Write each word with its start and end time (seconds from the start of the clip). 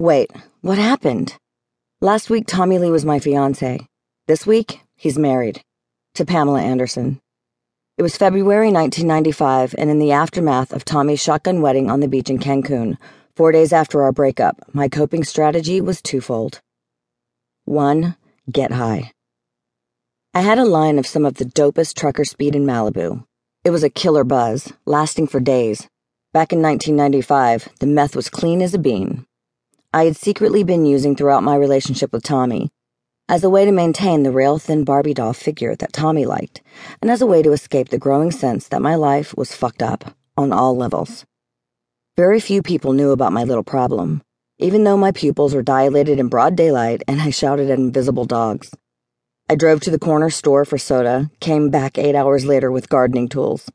Wait, 0.00 0.32
what 0.62 0.78
happened? 0.78 1.36
Last 2.00 2.30
week, 2.30 2.46
Tommy 2.46 2.78
Lee 2.78 2.90
was 2.90 3.04
my 3.04 3.18
fiance. 3.18 3.86
This 4.26 4.46
week, 4.46 4.80
he's 4.96 5.18
married 5.18 5.60
to 6.14 6.24
Pamela 6.24 6.62
Anderson. 6.62 7.20
It 7.98 8.02
was 8.02 8.16
February 8.16 8.72
1995, 8.72 9.74
and 9.76 9.90
in 9.90 9.98
the 9.98 10.12
aftermath 10.12 10.72
of 10.72 10.86
Tommy's 10.86 11.22
shotgun 11.22 11.60
wedding 11.60 11.90
on 11.90 12.00
the 12.00 12.08
beach 12.08 12.30
in 12.30 12.38
Cancun, 12.38 12.96
four 13.36 13.52
days 13.52 13.74
after 13.74 14.02
our 14.02 14.10
breakup, 14.10 14.56
my 14.72 14.88
coping 14.88 15.22
strategy 15.22 15.82
was 15.82 16.00
twofold. 16.00 16.62
One, 17.66 18.16
get 18.50 18.72
high. 18.72 19.12
I 20.32 20.40
had 20.40 20.56
a 20.56 20.64
line 20.64 20.98
of 20.98 21.06
some 21.06 21.26
of 21.26 21.34
the 21.34 21.44
dopest 21.44 21.94
trucker 21.94 22.24
speed 22.24 22.56
in 22.56 22.64
Malibu. 22.64 23.26
It 23.64 23.70
was 23.70 23.84
a 23.84 23.90
killer 23.90 24.24
buzz, 24.24 24.72
lasting 24.86 25.26
for 25.26 25.40
days. 25.40 25.86
Back 26.32 26.54
in 26.54 26.62
1995, 26.62 27.68
the 27.80 27.86
meth 27.86 28.16
was 28.16 28.30
clean 28.30 28.62
as 28.62 28.72
a 28.72 28.78
bean. 28.78 29.26
I 29.92 30.04
had 30.04 30.16
secretly 30.16 30.62
been 30.62 30.86
using 30.86 31.16
throughout 31.16 31.42
my 31.42 31.56
relationship 31.56 32.12
with 32.12 32.22
Tommy 32.22 32.70
as 33.28 33.42
a 33.42 33.50
way 33.50 33.64
to 33.64 33.72
maintain 33.72 34.22
the 34.22 34.30
rail 34.30 34.56
thin 34.56 34.84
Barbie 34.84 35.14
doll 35.14 35.32
figure 35.32 35.74
that 35.76 35.92
Tommy 35.92 36.26
liked, 36.26 36.62
and 37.02 37.10
as 37.10 37.20
a 37.20 37.26
way 37.26 37.42
to 37.42 37.52
escape 37.52 37.88
the 37.88 37.98
growing 37.98 38.30
sense 38.30 38.68
that 38.68 38.82
my 38.82 38.94
life 38.94 39.36
was 39.36 39.54
fucked 39.54 39.82
up 39.82 40.14
on 40.36 40.52
all 40.52 40.76
levels. 40.76 41.24
Very 42.16 42.38
few 42.38 42.62
people 42.62 42.92
knew 42.92 43.10
about 43.10 43.32
my 43.32 43.42
little 43.42 43.64
problem, 43.64 44.22
even 44.58 44.84
though 44.84 44.96
my 44.96 45.10
pupils 45.10 45.54
were 45.56 45.62
dilated 45.62 46.20
in 46.20 46.28
broad 46.28 46.54
daylight 46.54 47.02
and 47.08 47.20
I 47.20 47.30
shouted 47.30 47.68
at 47.68 47.78
invisible 47.78 48.26
dogs. 48.26 48.72
I 49.48 49.56
drove 49.56 49.80
to 49.80 49.90
the 49.90 49.98
corner 49.98 50.30
store 50.30 50.64
for 50.64 50.78
soda, 50.78 51.32
came 51.40 51.68
back 51.68 51.98
eight 51.98 52.14
hours 52.14 52.44
later 52.44 52.70
with 52.70 52.88
gardening 52.88 53.28
tools. 53.28 53.68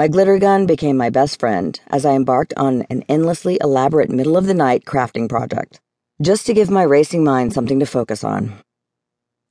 My 0.00 0.08
glitter 0.08 0.38
gun 0.38 0.64
became 0.64 0.96
my 0.96 1.10
best 1.10 1.38
friend 1.38 1.78
as 1.88 2.06
I 2.06 2.14
embarked 2.14 2.54
on 2.56 2.86
an 2.88 3.04
endlessly 3.06 3.58
elaborate 3.60 4.08
middle 4.08 4.38
of 4.38 4.46
the 4.46 4.54
night 4.54 4.86
crafting 4.86 5.28
project, 5.28 5.78
just 6.22 6.46
to 6.46 6.54
give 6.54 6.70
my 6.70 6.84
racing 6.84 7.22
mind 7.22 7.52
something 7.52 7.78
to 7.80 7.84
focus 7.84 8.24
on. 8.24 8.54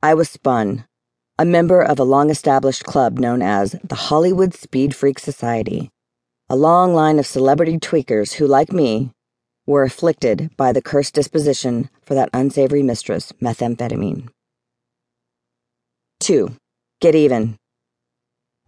I 0.01 0.15
was 0.15 0.27
spun, 0.27 0.85
a 1.37 1.45
member 1.45 1.83
of 1.83 1.99
a 1.99 2.03
long 2.03 2.31
established 2.31 2.83
club 2.83 3.19
known 3.19 3.43
as 3.43 3.75
the 3.83 4.09
Hollywood 4.09 4.55
Speed 4.55 4.95
Freak 4.95 5.19
Society, 5.19 5.91
a 6.49 6.55
long 6.55 6.95
line 6.95 7.19
of 7.19 7.27
celebrity 7.27 7.77
tweakers 7.77 8.33
who, 8.33 8.47
like 8.47 8.71
me, 8.71 9.11
were 9.67 9.83
afflicted 9.83 10.49
by 10.57 10.71
the 10.71 10.81
cursed 10.81 11.13
disposition 11.13 11.91
for 12.01 12.15
that 12.15 12.31
unsavory 12.33 12.81
mistress, 12.81 13.31
methamphetamine. 13.39 14.29
2. 16.21 16.55
Get 17.01 17.13
even. 17.13 17.58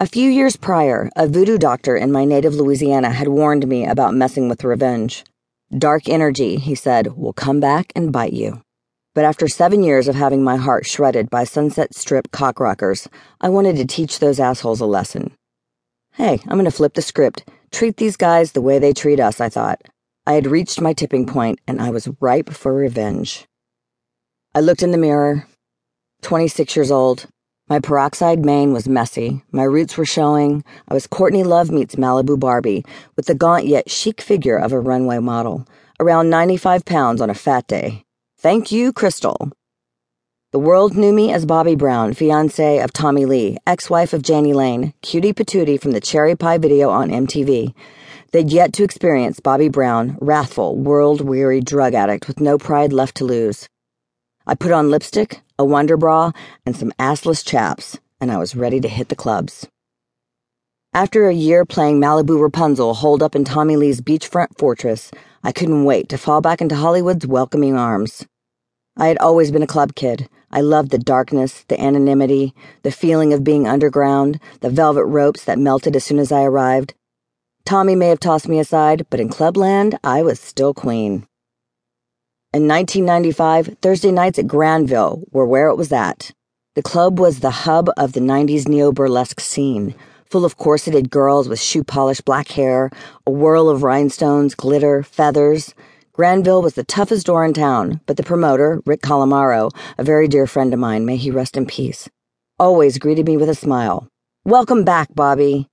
A 0.02 0.08
few 0.08 0.32
years 0.32 0.56
prior, 0.56 1.12
a 1.16 1.28
voodoo 1.28 1.60
doctor 1.60 1.96
in 1.96 2.12
my 2.12 2.26
native 2.26 2.56
Louisiana 2.56 3.12
had 3.12 3.28
warned 3.28 3.68
me 3.68 3.86
about 3.86 4.16
messing 4.16 4.50
with 4.50 4.64
revenge. 4.64 5.24
Dark 5.78 6.10
energy, 6.10 6.56
he 6.56 6.74
said, 6.74 7.16
will 7.16 7.34
come 7.34 7.60
back 7.60 7.94
and 7.96 8.12
bite 8.12 8.34
you. 8.34 8.64
But 9.14 9.26
after 9.26 9.48
seven 9.48 9.84
years 9.84 10.08
of 10.08 10.16
having 10.16 10.44
my 10.44 10.56
heart 10.56 10.88
shredded 10.88 11.30
by 11.30 11.44
Sunset 11.44 11.94
Strip 11.94 12.32
cockrockers, 12.32 13.08
I 13.42 13.50
wanted 13.50 13.76
to 13.76 13.86
teach 13.86 14.18
those 14.18 14.40
assholes 14.40 14.82
a 14.82 14.88
lesson. 14.88 15.36
Hey, 16.14 16.40
I'm 16.48 16.58
going 16.58 16.66
to 16.66 16.72
flip 16.72 16.96
the 16.96 17.04
script. 17.04 17.48
Treat 17.72 17.98
these 17.98 18.18
guys 18.18 18.54
the 18.54 18.62
way 18.62 18.80
they 18.80 18.94
treat 18.94 19.20
us, 19.20 19.40
I 19.40 19.50
thought. 19.50 19.84
I 20.26 20.34
had 20.34 20.48
reached 20.48 20.82
my 20.82 20.94
tipping 20.94 21.28
point, 21.28 21.60
and 21.68 21.80
I 21.80 21.92
was 21.92 22.10
ripe 22.20 22.50
for 22.50 22.74
revenge. 22.74 23.46
I 24.56 24.62
looked 24.62 24.82
in 24.82 24.94
the 24.94 24.98
mirror. 24.98 25.46
26 26.24 26.76
years 26.76 26.90
old, 26.90 27.28
my 27.72 27.80
peroxide 27.80 28.44
mane 28.44 28.74
was 28.74 28.90
messy, 28.90 29.42
my 29.54 29.64
roots 29.64 29.96
were 29.98 30.04
showing. 30.06 30.62
I 30.90 30.94
was 30.94 31.08
Courtney 31.08 31.44
Love 31.44 31.72
meets 31.72 31.96
Malibu 31.96 32.38
Barbie, 32.38 32.84
with 33.16 33.28
the 33.28 33.34
gaunt 33.34 33.66
yet 33.66 33.90
chic 33.90 34.20
figure 34.20 34.58
of 34.58 34.74
a 34.74 34.80
runway 34.82 35.20
model, 35.20 35.66
around 35.98 36.30
95 36.30 36.84
pounds 36.84 37.22
on 37.22 37.30
a 37.30 37.34
fat 37.34 37.68
day. 37.68 38.04
Thank 38.40 38.74
you, 38.74 38.92
Crystal. 38.92 39.54
The 40.52 40.60
world 40.60 40.98
knew 40.98 41.14
me 41.14 41.32
as 41.32 41.46
Bobbie 41.46 41.78
Brown, 41.78 42.14
fiance 42.14 42.80
of 42.80 42.92
Tommy 42.92 43.24
Lee, 43.24 43.58
ex 43.66 43.90
wife 43.90 44.12
of 44.12 44.28
Jani 44.28 44.52
Lane, 44.52 44.94
cutie 45.02 45.32
patootie 45.32 45.82
from 45.82 45.92
the 45.92 46.02
Cherry 46.02 46.36
Pie 46.36 46.58
video 46.58 46.90
on 46.90 47.10
MTV. 47.10 47.74
They'd 48.34 48.52
yet 48.52 48.74
to 48.74 48.84
experience 48.84 49.40
Bobbie 49.40 49.70
Brown, 49.70 50.18
wrathful, 50.20 50.76
world 50.76 51.22
weary 51.22 51.62
drug 51.62 51.94
addict 51.94 52.28
with 52.28 52.42
no 52.42 52.58
pride 52.58 52.92
left 52.92 53.16
to 53.16 53.24
lose. 53.24 53.70
I 54.48 54.56
put 54.56 54.72
on 54.72 54.90
lipstick, 54.90 55.42
a 55.60 55.66
wonder 55.66 55.98
bra, 55.98 56.32
and 56.66 56.76
some 56.76 56.92
assless 57.00 57.46
chaps, 57.46 58.00
and 58.20 58.32
I 58.32 58.38
was 58.38 58.56
ready 58.56 58.80
to 58.80 58.88
hit 58.88 59.10
the 59.10 59.16
clubs. 59.16 59.68
After 60.94 61.28
a 61.28 61.34
year 61.34 61.64
playing 61.64 62.02
Malibu 62.02 62.42
Rapunzel 62.42 62.96
holed 62.96 63.24
up 63.24 63.36
in 63.36 63.46
Tommy 63.46 63.78
Lee's 63.78 64.02
beachfront 64.02 64.58
fortress, 64.58 65.12
I 65.44 65.52
couldn't 65.52 65.86
wait 65.86 66.10
to 66.10 66.18
fall 66.18 66.42
back 66.42 66.60
into 66.60 66.76
Hollywood's 66.76 67.26
welcoming 67.26 67.78
arms. 67.78 68.26
I 68.98 69.08
had 69.08 69.18
always 69.20 69.52
been 69.52 69.64
a 69.64 69.68
club 69.68 69.96
kid. 69.96 70.28
I 70.52 70.60
loved 70.60 70.92
the 70.92 70.98
darkness, 70.98 71.64
the 71.70 71.80
anonymity, 71.80 72.54
the 72.84 72.92
feeling 72.92 73.32
of 73.32 73.44
being 73.44 73.68
underground, 73.68 74.40
the 74.60 74.70
velvet 74.70 75.06
ropes 75.06 75.46
that 75.46 75.58
melted 75.58 75.96
as 75.96 76.04
soon 76.04 76.20
as 76.20 76.32
I 76.32 76.44
arrived. 76.44 76.94
Tommy 77.64 77.96
may 77.96 78.10
have 78.10 78.20
tossed 78.20 78.50
me 78.50 78.60
aside, 78.60 79.06
but 79.10 79.22
in 79.22 79.30
clubland, 79.30 79.98
I 80.04 80.24
was 80.24 80.42
still 80.42 80.74
queen. 80.74 81.26
In 82.54 82.68
1995, 82.68 83.78
Thursday 83.82 84.12
nights 84.12 84.38
at 84.38 84.46
Granville 84.46 85.24
were 85.32 85.46
where 85.46 85.70
it 85.70 85.78
was 85.78 85.94
at. 85.94 86.34
The 86.76 86.82
club 86.82 87.18
was 87.18 87.40
the 87.40 87.64
hub 87.64 87.90
of 87.96 88.12
the 88.12 88.20
90s 88.20 88.68
neo 88.68 88.92
burlesque 88.92 89.40
scene, 89.40 89.96
full 90.30 90.44
of 90.44 90.58
corseted 90.58 91.10
girls 91.10 91.48
with 91.48 91.62
shoe 91.62 91.86
polished 91.86 92.26
black 92.26 92.50
hair, 92.50 92.92
a 93.26 93.32
whirl 93.32 93.70
of 93.70 93.84
rhinestones, 93.84 94.54
glitter, 94.54 95.02
feathers. 95.02 95.74
Granville 96.12 96.62
was 96.62 96.74
the 96.74 96.84
toughest 96.84 97.28
door 97.28 97.46
in 97.46 97.54
town, 97.54 98.02
but 98.06 98.18
the 98.18 98.24
promoter, 98.24 98.82
Rick 98.86 99.02
Calamaro, 99.02 99.72
a 99.98 100.04
very 100.04 100.28
dear 100.28 100.46
friend 100.46 100.74
of 100.74 100.80
mine, 100.82 101.06
may 101.06 101.16
he 101.16 101.32
rest 101.32 101.56
in 101.56 101.66
peace, 101.66 102.10
always 102.60 102.98
greeted 102.98 103.28
me 103.28 103.38
with 103.38 103.48
a 103.48 103.56
smile. 103.56 104.10
Welcome 104.44 104.84
back, 104.84 105.08
Bobbie. 105.16 105.70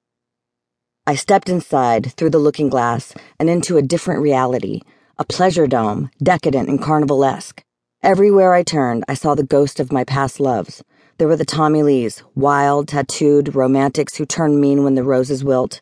I 1.09 1.17
stepped 1.17 1.49
inside, 1.49 2.13
through 2.13 2.31
the 2.31 2.39
looking 2.39 2.69
glass, 2.69 3.15
and 3.41 3.51
into 3.51 3.79
a 3.79 3.83
different 3.83 4.21
reality 4.21 4.83
a 5.21 5.25
pleasure 5.25 5.67
dome, 5.67 6.11
decadent 6.23 6.69
and 6.69 6.81
carnivalesque. 6.81 7.63
Everywhere 8.05 8.55
I 8.55 8.63
turned, 8.63 9.05
I 9.09 9.15
saw 9.15 9.35
the 9.35 9.43
ghost 9.43 9.81
of 9.81 9.91
my 9.91 10.05
past 10.05 10.39
loves. 10.39 10.85
There 11.19 11.27
were 11.27 11.37
the 11.37 11.45
Tommy 11.45 11.83
Lees, 11.83 12.23
wild, 12.37 12.87
tattooed 12.87 13.57
romantics 13.57 14.17
who 14.17 14.25
turn 14.25 14.61
mean 14.61 14.85
when 14.85 14.95
the 14.95 15.03
roses 15.03 15.43
wilt. 15.43 15.81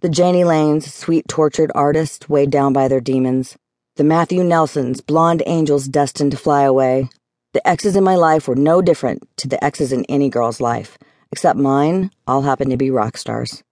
The 0.00 0.08
Jani 0.10 0.42
Lanes, 0.42 0.92
sweet, 0.92 1.28
tortured 1.28 1.70
artists 1.76 2.28
weighed 2.28 2.50
down 2.50 2.72
by 2.72 2.88
their 2.88 3.00
demons. 3.00 3.56
The 3.94 4.02
Matthew 4.02 4.42
Nelsons, 4.42 5.00
blonde 5.00 5.44
angels 5.46 5.86
destined 5.86 6.32
to 6.32 6.36
fly 6.36 6.62
away. 6.62 7.08
The 7.52 7.66
exes 7.68 7.94
in 7.94 8.02
my 8.02 8.16
life 8.16 8.48
were 8.48 8.56
no 8.56 8.82
different 8.82 9.28
to 9.36 9.46
the 9.46 9.62
exes 9.62 9.92
in 9.92 10.04
any 10.06 10.28
girl's 10.28 10.60
life, 10.60 10.98
except 11.30 11.56
mine 11.56 12.10
all 12.26 12.42
happened 12.42 12.72
to 12.72 12.76
be 12.76 12.90
rock 12.90 13.16
stars. 13.16 13.62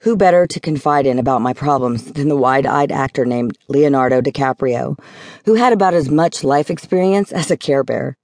Who 0.00 0.14
better 0.16 0.46
to 0.46 0.60
confide 0.60 1.06
in 1.06 1.18
about 1.18 1.40
my 1.40 1.52
problems 1.52 2.12
than 2.12 2.28
the 2.28 2.36
wide 2.36 2.66
eyed 2.66 2.92
actor 2.92 3.24
named 3.24 3.56
Leonardo 3.68 4.20
DiCaprio, 4.20 4.98
who 5.46 5.54
had 5.54 5.72
about 5.72 5.94
as 5.94 6.10
much 6.10 6.44
life 6.44 6.70
experience 6.70 7.32
as 7.32 7.50
a 7.50 7.56
Care 7.56 7.82
Bear? 7.82 8.16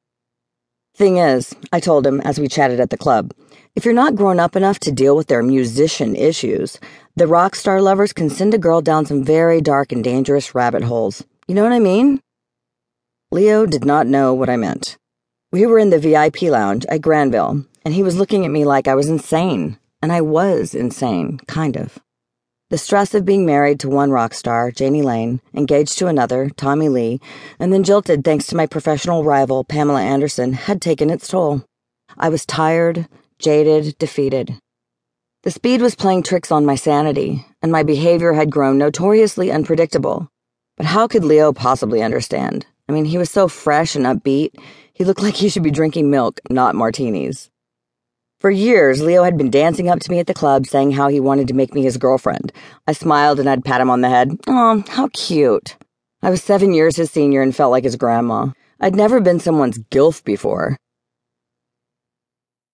Thing 0.94 1.16
is, 1.16 1.54
I 1.72 1.80
told 1.80 2.06
him 2.06 2.20
as 2.20 2.38
we 2.38 2.46
chatted 2.46 2.78
at 2.78 2.90
the 2.90 2.98
club, 2.98 3.32
if 3.74 3.86
you're 3.86 3.94
not 3.94 4.14
grown 4.14 4.38
up 4.38 4.54
enough 4.54 4.78
to 4.80 4.92
deal 4.92 5.16
with 5.16 5.28
their 5.28 5.42
musician 5.42 6.14
issues, 6.14 6.78
the 7.16 7.26
rock 7.26 7.54
star 7.54 7.80
lovers 7.80 8.12
can 8.12 8.28
send 8.28 8.52
a 8.52 8.58
girl 8.58 8.82
down 8.82 9.06
some 9.06 9.24
very 9.24 9.62
dark 9.62 9.92
and 9.92 10.04
dangerous 10.04 10.54
rabbit 10.54 10.84
holes. 10.84 11.24
You 11.48 11.54
know 11.54 11.62
what 11.62 11.72
I 11.72 11.78
mean? 11.78 12.20
Leo 13.30 13.64
did 13.64 13.86
not 13.86 14.06
know 14.06 14.34
what 14.34 14.50
I 14.50 14.56
meant. 14.56 14.98
We 15.50 15.64
were 15.64 15.78
in 15.78 15.88
the 15.88 15.98
VIP 15.98 16.42
lounge 16.42 16.84
at 16.86 17.00
Granville, 17.00 17.64
and 17.82 17.94
he 17.94 18.02
was 18.02 18.18
looking 18.18 18.44
at 18.44 18.50
me 18.50 18.66
like 18.66 18.86
I 18.86 18.94
was 18.94 19.08
insane. 19.08 19.78
And 20.02 20.12
I 20.12 20.20
was 20.20 20.74
insane, 20.74 21.38
kind 21.46 21.76
of. 21.76 21.98
The 22.70 22.78
stress 22.78 23.14
of 23.14 23.24
being 23.24 23.46
married 23.46 23.78
to 23.80 23.88
one 23.88 24.10
rock 24.10 24.34
star, 24.34 24.72
Jani 24.74 25.02
Lane, 25.02 25.40
engaged 25.54 25.98
to 25.98 26.06
another, 26.06 26.50
Tommy 26.56 26.88
Lee, 26.88 27.20
and 27.58 27.72
then 27.72 27.84
jilted 27.84 28.24
thanks 28.24 28.46
to 28.46 28.56
my 28.56 28.66
professional 28.66 29.24
rival, 29.24 29.62
Pamela 29.62 30.00
Anderson, 30.00 30.54
had 30.54 30.80
taken 30.80 31.10
its 31.10 31.28
toll. 31.28 31.62
I 32.16 32.30
was 32.30 32.46
tired, 32.46 33.08
jaded, 33.38 33.96
defeated. 33.98 34.58
The 35.42 35.50
speed 35.50 35.82
was 35.82 35.94
playing 35.94 36.22
tricks 36.22 36.50
on 36.50 36.64
my 36.64 36.74
sanity, 36.74 37.44
and 37.60 37.70
my 37.70 37.82
behavior 37.82 38.32
had 38.32 38.50
grown 38.50 38.78
notoriously 38.78 39.52
unpredictable. 39.52 40.30
But 40.78 40.86
how 40.86 41.06
could 41.06 41.24
Leo 41.24 41.52
possibly 41.52 42.02
understand? 42.02 42.64
I 42.88 42.92
mean, 42.92 43.04
he 43.04 43.18
was 43.18 43.30
so 43.30 43.48
fresh 43.48 43.94
and 43.94 44.06
upbeat. 44.06 44.54
He 44.94 45.04
looked 45.04 45.22
like 45.22 45.34
he 45.34 45.50
should 45.50 45.62
be 45.62 45.70
drinking 45.70 46.10
milk, 46.10 46.40
not 46.48 46.74
martinis. 46.74 47.50
For 48.42 48.50
years, 48.50 49.00
Leo 49.00 49.22
had 49.22 49.38
been 49.38 49.52
dancing 49.52 49.88
up 49.88 50.00
to 50.00 50.10
me 50.10 50.18
at 50.18 50.26
the 50.26 50.34
club 50.34 50.66
saying 50.66 50.90
how 50.90 51.06
he 51.06 51.20
wanted 51.20 51.46
to 51.46 51.54
make 51.54 51.74
me 51.74 51.84
his 51.84 51.96
girlfriend. 51.96 52.52
I 52.88 52.92
smiled 52.92 53.38
and 53.38 53.48
I'd 53.48 53.64
pat 53.64 53.80
him 53.80 53.88
on 53.88 54.00
the 54.00 54.08
head. 54.08 54.36
Oh, 54.48 54.82
how 54.88 55.10
cute. 55.12 55.76
I 56.22 56.30
was 56.30 56.42
seven 56.42 56.74
years 56.74 56.96
his 56.96 57.12
senior 57.12 57.40
and 57.40 57.54
felt 57.54 57.70
like 57.70 57.84
his 57.84 57.94
grandma. 57.94 58.48
I'd 58.80 58.96
never 58.96 59.20
been 59.20 59.38
someone's 59.38 59.78
gilf 59.92 60.24
before. 60.24 60.76